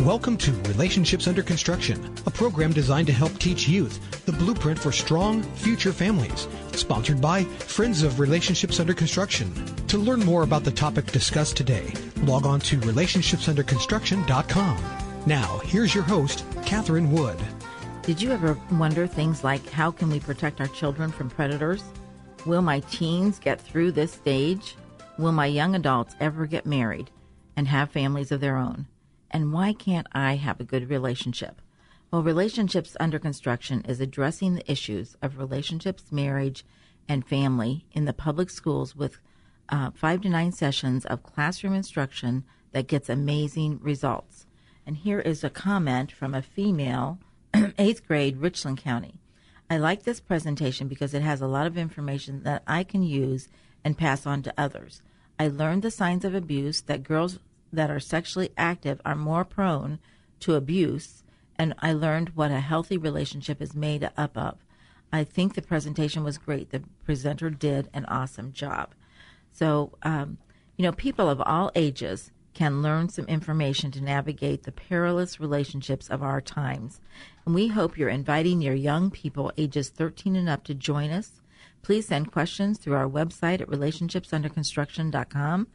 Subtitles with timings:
[0.00, 4.92] Welcome to Relationships Under Construction, a program designed to help teach youth the blueprint for
[4.92, 6.46] strong future families.
[6.70, 9.52] Sponsored by Friends of Relationships Under Construction.
[9.88, 14.84] To learn more about the topic discussed today, log on to relationshipsunderconstruction.com.
[15.26, 17.40] Now, here's your host, Catherine Wood.
[18.02, 21.82] Did you ever wonder things like how can we protect our children from predators?
[22.46, 24.76] Will my teens get through this stage?
[25.18, 27.10] Will my young adults ever get married
[27.56, 28.86] and have families of their own?
[29.30, 31.60] And why can't I have a good relationship?
[32.10, 36.64] Well, Relationships Under Construction is addressing the issues of relationships, marriage,
[37.08, 39.18] and family in the public schools with
[39.68, 44.46] uh, five to nine sessions of classroom instruction that gets amazing results.
[44.86, 47.18] And here is a comment from a female,
[47.78, 49.20] eighth grade, Richland County.
[49.68, 53.48] I like this presentation because it has a lot of information that I can use
[53.84, 55.02] and pass on to others.
[55.38, 57.38] I learned the signs of abuse that girls
[57.72, 59.98] that are sexually active are more prone
[60.40, 61.22] to abuse,
[61.56, 64.58] and I learned what a healthy relationship is made up of.
[65.12, 66.70] I think the presentation was great.
[66.70, 68.94] The presenter did an awesome job.
[69.52, 70.38] So, um,
[70.76, 76.08] you know, people of all ages can learn some information to navigate the perilous relationships
[76.08, 77.00] of our times.
[77.46, 81.40] And we hope you're inviting your young people ages 13 and up to join us.
[81.82, 85.68] Please send questions through our website at relationshipsunderconstruction.com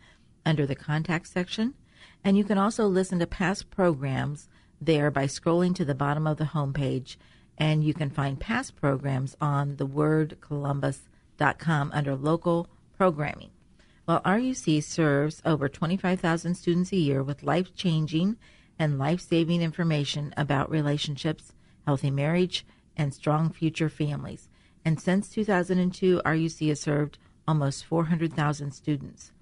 [0.45, 1.73] under the contact section.
[2.23, 6.38] And you can also listen to past programs there by scrolling to the bottom of
[6.38, 7.17] the homepage.
[7.57, 12.67] And you can find past programs on thewordcolumbus.com under local
[12.98, 13.49] programming.
[14.08, 18.37] Well, RUC serves over 25,000 students a year with life changing
[18.80, 21.53] and life saving information about relationships,
[21.86, 22.65] healthy marriage,
[22.98, 24.49] and strong future families.
[24.86, 27.17] And since 2002, RUC has served
[27.48, 29.33] almost 400,000 students.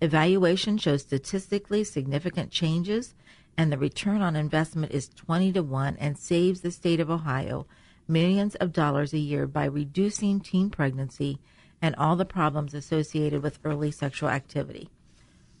[0.00, 3.14] Evaluation shows statistically significant changes,
[3.56, 7.66] and the return on investment is 20 to 1 and saves the state of Ohio
[8.08, 11.38] millions of dollars a year by reducing teen pregnancy
[11.80, 14.90] and all the problems associated with early sexual activity.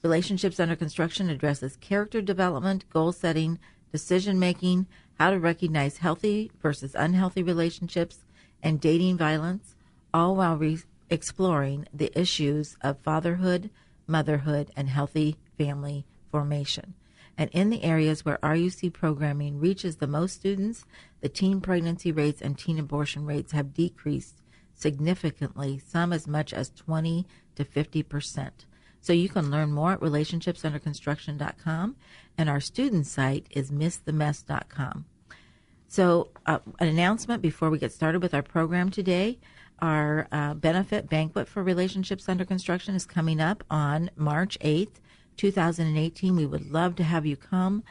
[0.02, 3.58] Relationships Under Construction addresses character development, goal setting,
[3.92, 4.86] decision making,
[5.18, 8.24] how to recognize healthy versus unhealthy relationships,
[8.62, 9.76] and dating violence,
[10.12, 10.78] all while re-
[11.08, 13.70] exploring the issues of fatherhood,
[14.10, 16.94] motherhood, and healthy family formation.
[17.38, 20.84] And in the areas where RUC programming reaches the most students,
[21.22, 24.42] the teen pregnancy rates and teen abortion rates have decreased
[24.74, 27.26] significantly, some as much as 20
[27.56, 28.66] to 50 percent.
[29.00, 31.96] So you can learn more at relationshipsunderconstruction.com,
[32.36, 35.06] and our student site is missthemess.com.
[35.88, 39.38] So, uh, an announcement before we get started with our program today.
[39.80, 45.00] Our uh, benefit banquet for Relationships Under Construction is coming up on March 8th,
[45.36, 46.36] 2018.
[46.36, 47.82] We would love to have you come.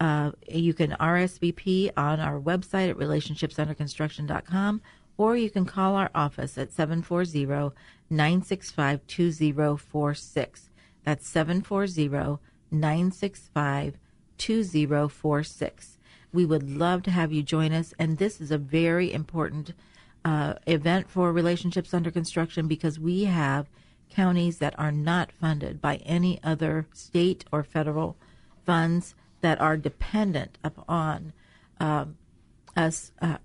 [0.00, 4.80] Uh, you can RSVP on our website at relationshipsunderconstruction.com
[5.16, 7.74] or you can call our office at 740
[8.10, 10.70] 965 2046.
[11.04, 12.40] That's 740
[12.70, 13.98] 965
[14.38, 15.98] 2046.
[16.32, 19.72] We would love to have you join us, and this is a very important
[20.24, 23.68] uh, event for relationships under construction because we have
[24.10, 28.16] counties that are not funded by any other state or federal
[28.64, 31.32] funds that are dependent upon
[31.80, 32.16] um,
[32.76, 33.36] us uh,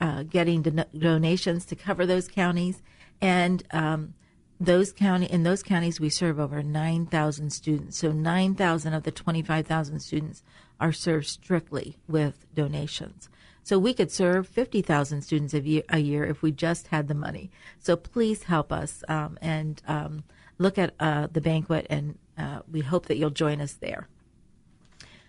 [0.00, 2.82] uh, getting don- donations to cover those counties,
[3.20, 4.14] and um,
[4.58, 7.98] those county in those counties we serve over nine thousand students.
[7.98, 10.42] So nine thousand of the twenty five thousand students
[10.80, 13.28] are served strictly with donations.
[13.64, 17.14] So we could serve 50,000 students a year, a year, if we just had the
[17.14, 17.50] money.
[17.78, 20.24] So please help us um, and um,
[20.58, 24.06] look at uh, the banquet, and uh, we hope that you'll join us there.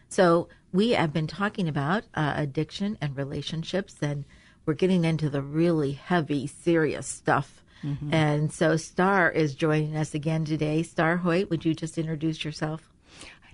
[0.09, 4.25] So we have been talking about uh, addiction and relationships, and
[4.65, 7.63] we're getting into the really heavy, serious stuff.
[7.83, 8.13] Mm-hmm.
[8.13, 10.83] And so Star is joining us again today.
[10.83, 12.89] Star Hoyt, would you just introduce yourself?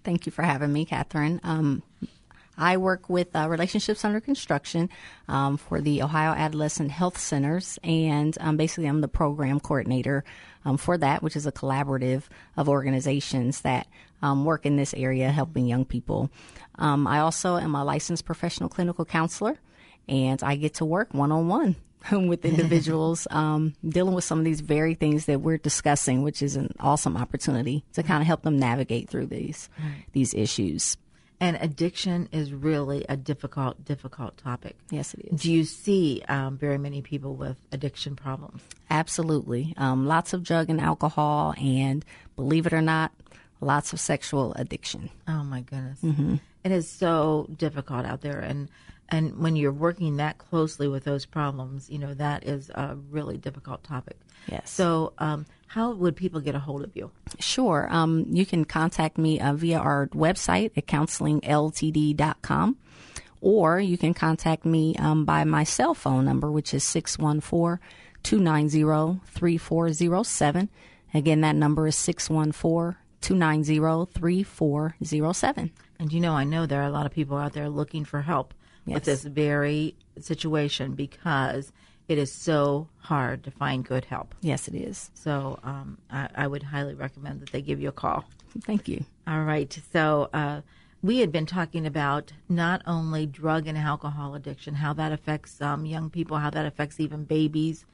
[0.04, 1.40] Thank you for having me, Catherine.
[1.44, 1.84] Um,
[2.62, 4.88] I work with uh, Relationships Under Construction
[5.28, 10.24] um, for the Ohio Adolescent Health Centers, and um, basically I'm the program coordinator
[10.64, 12.26] um, for that, which is a collaborative
[12.56, 13.88] of organizations that
[14.22, 16.30] um, work in this area helping young people.
[16.76, 19.58] Um, I also am a licensed professional clinical counselor,
[20.08, 21.76] and I get to work one on one
[22.12, 26.56] with individuals um, dealing with some of these very things that we're discussing, which is
[26.56, 29.68] an awesome opportunity to kind of help them navigate through these
[30.14, 30.96] these issues.
[31.42, 34.78] And addiction is really a difficult, difficult topic.
[34.92, 35.42] Yes, it is.
[35.42, 38.62] Do you see um, very many people with addiction problems?
[38.92, 39.74] Absolutely.
[39.76, 42.06] Um, lots of drug and alcohol, and
[42.36, 43.12] believe it or not,
[43.60, 45.10] lots of sexual addiction.
[45.28, 46.00] Oh my goodness,
[46.64, 48.70] It is so difficult out there, and
[49.12, 53.38] and when you're working that closely with those problems, you know that is a really
[53.38, 54.18] difficult topic.
[54.48, 54.72] Yes.
[54.72, 57.12] So, um, how would people get a hold of you?
[57.40, 57.88] Sure.
[57.92, 62.78] Um, you can contact me uh, via our website at counselingltd.com,
[63.42, 67.80] or you can contact me um, by my cell phone number, which is 614
[68.24, 70.70] 290 3407.
[71.14, 75.72] Again, that number is 614 290 3407.
[76.00, 78.22] And you know, I know there are a lot of people out there looking for
[78.22, 78.54] help
[78.86, 81.72] with this very situation because
[82.08, 84.36] it is so hard to find good help.
[84.42, 85.12] Yes, it is.
[85.14, 88.26] So, um, I, I would highly recommend that they give you a call.
[88.64, 89.06] Thank you.
[89.28, 89.80] All right.
[89.94, 90.62] So uh,
[91.02, 95.86] we had been talking about not only drug and alcohol addiction, how that affects um,
[95.86, 97.86] young people, how that affects even babies,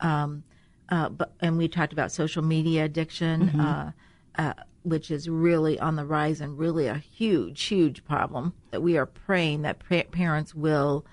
[0.00, 0.42] um,
[0.88, 3.92] uh, but and we talked about social media addiction, uh,
[4.36, 8.54] uh, which is really on the rise and really a huge, huge problem.
[8.70, 11.04] That we are praying that pa- parents will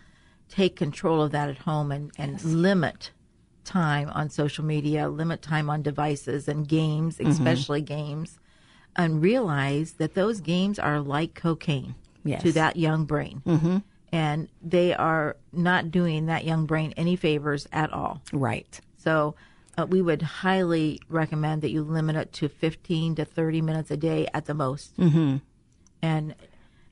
[0.50, 3.12] take control of that at home and, and limit
[3.66, 8.40] time on social media, limit time on devices and games, especially games,
[8.96, 12.42] and realize that those games are like cocaine Yes.
[12.44, 13.42] to that young brain.
[13.46, 13.78] Mm-hmm.
[14.12, 18.22] And they are not doing that young brain any favors at all.
[18.34, 18.80] Right.
[18.98, 19.36] So
[19.78, 23.98] uh, we would highly recommend that you limit it to 15 to 30 minutes a
[23.98, 24.98] day at the most.
[24.98, 25.38] Mm-hmm.
[26.02, 26.36] And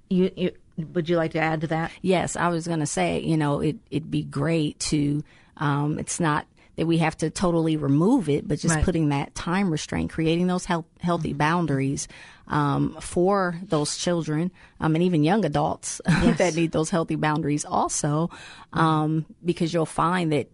[0.10, 0.52] you, you
[0.94, 1.92] would you like to add to that?
[2.02, 5.24] Yes, I was going to say, you know, it, it'd be great to,
[5.58, 6.46] um, it's not
[6.76, 8.84] that we have to totally remove it, but just Right.
[8.84, 12.10] putting that time restraint, creating those health, healthy boundaries
[12.50, 14.52] um, for those children
[14.82, 18.30] um, and even young adults that need those healthy boundaries also,
[18.74, 20.50] um, because you'll find that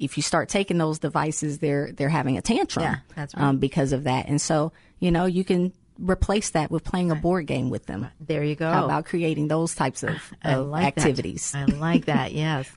[0.00, 3.44] if you start taking those devices, they're they're having a tantrum Yeah, that's right.
[3.44, 7.14] um, because of that, and so you know you can replace that with playing a
[7.14, 8.08] board game with them.
[8.18, 8.70] There you go.
[8.72, 11.00] How about creating those types of, of like that.
[11.06, 11.52] activities?
[11.54, 12.32] I like that.
[12.40, 12.70] Yes.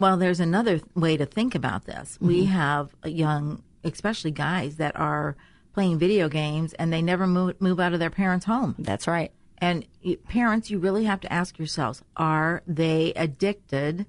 [0.00, 2.18] Well, there's another way to think about this.
[2.20, 5.36] We have young, especially guys, that are
[5.74, 8.74] playing video games and they never move, move out of their parents' home.
[8.80, 9.30] That's right.
[9.58, 9.86] And
[10.28, 14.06] parents, you really have to ask yourselves: Are they addicted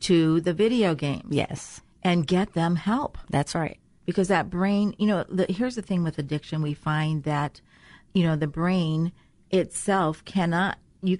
[0.00, 1.24] to the video games?
[1.30, 3.78] Yes, And get them help that's right.
[4.04, 7.60] because that brain, you know, the, here's the thing with addiction: we find that,
[8.14, 9.12] you know, the brain
[9.50, 11.18] itself cannot you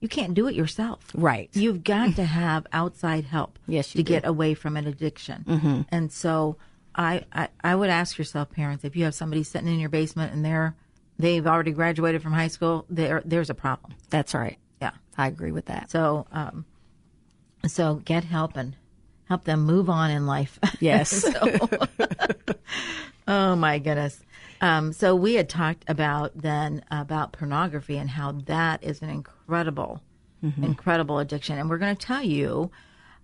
[0.00, 1.10] you can't do it yourself.
[1.14, 1.50] Right.
[1.54, 3.58] You've got to have outside help.
[3.66, 4.02] Yes, to do.
[4.04, 5.44] get away from an addiction.
[5.46, 5.80] Mm-hmm.
[5.90, 6.56] And so,
[6.94, 10.32] I, I I would ask yourself, parents, if you have somebody sitting in your basement
[10.32, 10.76] and they're
[11.18, 13.94] they've already graduated from high school, there there's a problem.
[14.08, 14.58] That's right.
[14.80, 14.92] Yeah.
[15.16, 15.90] I agree with that.
[15.90, 16.64] So, um,
[17.66, 18.76] so get help and
[19.28, 20.58] help them move on in life.
[20.80, 21.24] Yes.
[23.26, 24.20] Oh my goodness.
[24.60, 30.02] Um, so we had talked about then about pornography and how that is an incredible,
[30.42, 32.70] incredible addiction, and we're going to tell you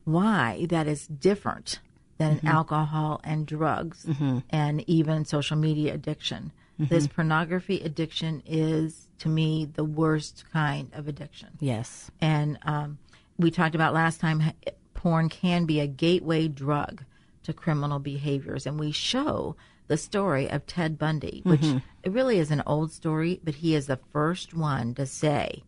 [0.05, 1.81] why that is different
[2.19, 4.07] than alcohol and drugs
[4.51, 6.53] and even social media addiction.
[6.79, 11.51] This pornography addiction is, to me, the worst kind of addiction.
[11.61, 12.11] yes.
[12.21, 12.99] And um,
[13.39, 14.43] we talked about last time,
[15.05, 17.05] porn can be a gateway drug
[17.43, 18.67] to criminal behaviors.
[18.67, 19.55] And we show
[19.87, 21.79] the story of Ted Bundy, which mm-hmm.
[22.03, 25.63] it really is an old story, but he is the first one to say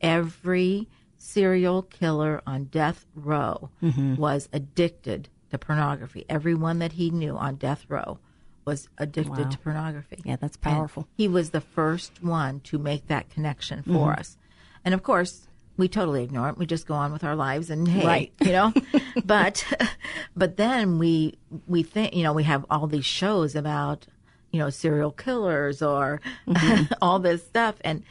[0.00, 0.88] every
[1.18, 4.16] serial killer on death row mm-hmm.
[4.16, 6.24] was addicted to pornography.
[6.30, 8.18] Everyone that he knew on death row
[8.64, 10.22] was addicted to pornography.
[10.24, 11.06] Yeah, that's And powerful.
[11.14, 14.20] he was the first one to make that connection for mm-hmm.
[14.20, 14.38] us.
[14.82, 16.58] And of course, we totally ignore it.
[16.58, 18.32] We just go on with our lives and hey, Right.
[18.40, 18.72] you know.
[19.24, 19.64] but
[20.36, 24.06] but then we we think, you know, we have all these shows about,
[24.50, 26.20] you know, serial killers or
[27.02, 28.02] all this stuff and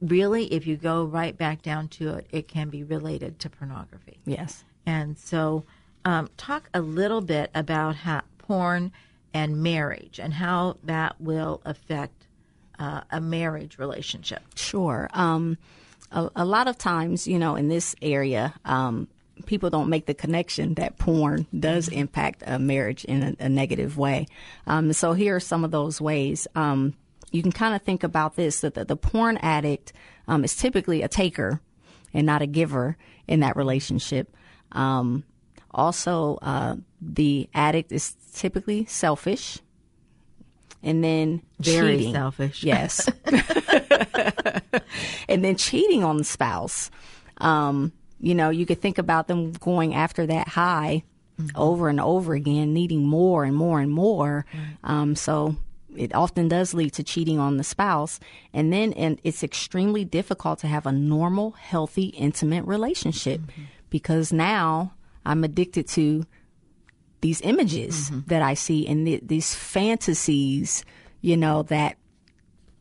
[0.00, 4.18] really if you go right back down to it, it can be related to pornography.
[4.26, 4.64] Yes.
[4.84, 5.64] And so,
[6.04, 8.92] um, talk a little bit about how porn
[9.34, 12.26] and marriage and how that will affect
[12.78, 14.42] uh, a marriage relationship?
[14.54, 15.08] Sure.
[15.12, 15.58] Um,
[16.10, 19.08] a, a, lot of times, you know, in this area, um,
[19.44, 23.98] people don't make the connection that porn does impact a marriage in a, a negative
[23.98, 24.26] way.
[24.66, 26.46] Um, so here are some of those ways.
[26.54, 26.94] Um,
[27.32, 29.92] you can kind of think about this that the, the porn addict
[30.28, 31.60] um, is typically a taker
[32.14, 32.96] and not a giver
[33.26, 34.34] in that relationship.
[34.72, 35.24] Um,
[35.70, 39.58] also, uh, the addict is typically selfish.
[40.82, 42.14] And then very cheating.
[42.14, 42.62] selfish.
[42.62, 43.08] Yes.
[45.36, 46.90] and then cheating on the spouse.
[47.36, 51.04] Um, you know, you could think about them going after that high
[51.38, 51.54] mm-hmm.
[51.54, 54.46] over and over again, needing more and more and more.
[54.82, 55.54] Um, so
[55.94, 58.18] it often does lead to cheating on the spouse.
[58.54, 63.64] And then and it's extremely difficult to have a normal, healthy, intimate relationship mm-hmm.
[63.90, 64.94] because now
[65.26, 66.24] I'm addicted to
[67.20, 68.20] these images mm-hmm.
[68.28, 70.82] that I see and th- these fantasies,
[71.20, 71.98] you know, that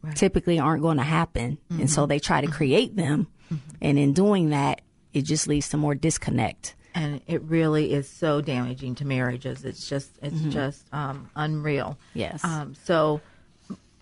[0.05, 0.15] right.
[0.15, 1.57] typically aren't going to happen.
[1.69, 1.81] Mm-hmm.
[1.81, 2.09] And so mm-hmm.
[2.09, 3.27] they try to create them.
[3.51, 3.69] Mm-hmm.
[3.81, 4.81] And in doing that,
[5.13, 6.75] it just leads to more disconnect.
[6.93, 9.65] And it really is so damaging to marriages.
[9.65, 10.49] It's just, it's mm-hmm.
[10.49, 11.97] just um, unreal.
[12.13, 12.43] Yes.
[12.43, 13.21] Um, so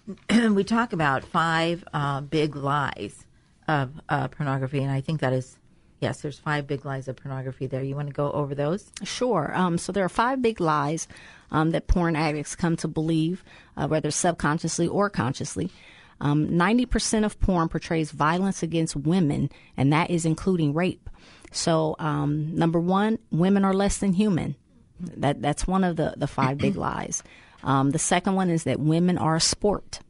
[0.51, 3.25] we talk about five uh, big lies
[3.67, 5.57] of uh, pornography, and I think that is
[6.03, 7.81] Yes, there's five big lies of pornography there.
[7.81, 8.91] You want to go over those?
[9.05, 9.53] Sure.
[9.55, 11.07] Um, so there are five big lies
[11.49, 13.41] um, that porn addicts come to believe,
[13.77, 15.71] uh, whether subconsciously or consciously.
[16.19, 21.09] Um, 90% of porn portrays violence against women, and that is including rape.
[21.53, 24.57] So, um, number one, women are less than human.
[24.99, 27.23] That that's one of the the five big lies.
[27.63, 30.01] Um, the second one is that women are a sport.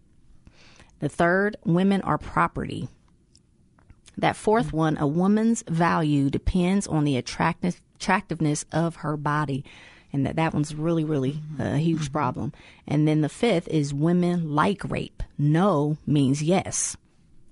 [1.02, 2.88] The third, women are property.
[4.18, 4.78] That fourth mm-hmm.
[4.78, 9.64] one, a woman's value depends on the attractive, attractiveness of her body.
[10.12, 11.62] And that, that one's really, really mm-hmm.
[11.62, 12.14] a huge mm-hmm.
[12.14, 12.54] problem.
[12.88, 15.24] And then the fifth is women like rape.
[15.38, 16.96] No means yes.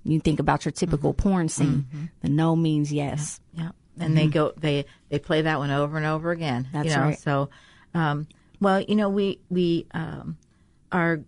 [0.04, 1.28] You think about your typical mm-hmm.
[1.28, 1.86] porn scene.
[1.92, 2.04] Mm-hmm.
[2.20, 3.40] The no means yes.
[3.54, 3.70] Yeah.
[3.96, 4.04] yeah.
[4.04, 6.68] And they go, they, they play that one over and over again.
[6.72, 7.02] That's you know?
[7.02, 7.18] right.
[7.18, 7.50] So,
[7.94, 8.26] um,
[8.60, 10.38] well, you know, we, we, um,
[10.92, 11.20] are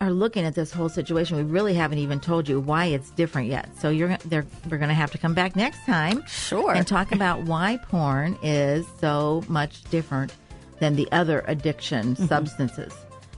[0.00, 3.48] are looking at this whole situation, we really haven't even told you why it's different
[3.48, 3.68] yet.
[3.78, 4.42] So you're we're
[4.78, 8.86] going to have to come back next time, sure, and talk about why porn is
[8.98, 10.32] so much different
[10.78, 12.26] than the other addiction mm-hmm.
[12.26, 12.94] substances.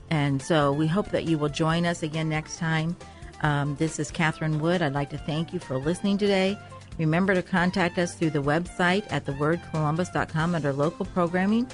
[0.09, 2.95] And so we hope that you will join us again next time.
[3.41, 4.81] Um, this is Catherine Wood.
[4.81, 6.57] I'd like to thank you for listening today.
[6.97, 11.67] Remember to contact us through the website at thewordcolumbus.com under local programming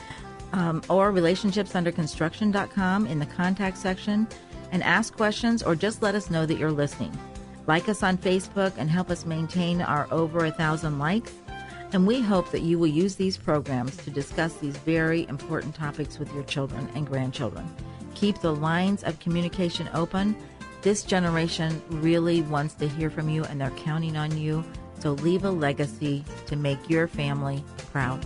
[0.53, 4.27] um, or relationshipsunderconstruction.com in the contact section
[4.71, 7.17] and ask questions or just let us know that you're listening.
[7.67, 11.33] Like us on Facebook and help us maintain our over a thousand likes.
[11.91, 16.19] And we hope that you will use these programs to discuss these very important topics
[16.19, 17.67] with your children and grandchildren.
[18.15, 20.35] Keep the lines of communication open.
[20.81, 24.63] This generation really wants to hear from you and they're counting on you.
[24.99, 28.25] So leave a legacy to make your family proud.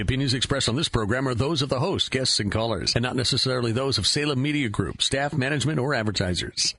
[0.00, 3.02] The opinions expressed on this program are those of the host, guests, and callers, and
[3.02, 6.74] not necessarily those of Salem Media Group, staff, management, or advertisers.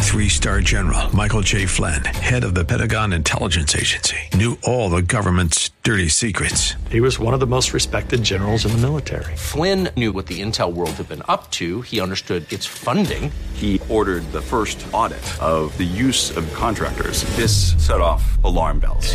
[0.00, 1.66] Three star general Michael J.
[1.66, 6.74] Flynn, head of the Pentagon Intelligence Agency, knew all the government's dirty secrets.
[6.90, 9.36] He was one of the most respected generals in the military.
[9.36, 13.30] Flynn knew what the intel world had been up to, he understood its funding.
[13.54, 17.22] He ordered the first audit of the use of contractors.
[17.36, 19.14] This set off alarm bells.